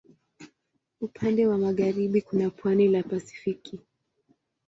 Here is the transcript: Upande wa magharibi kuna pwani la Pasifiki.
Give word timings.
Upande 1.01 1.47
wa 1.47 1.57
magharibi 1.57 2.21
kuna 2.21 2.49
pwani 2.49 2.87
la 2.87 3.03
Pasifiki. 3.03 3.79